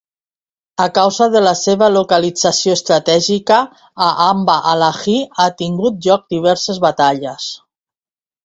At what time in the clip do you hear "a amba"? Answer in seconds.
4.07-4.57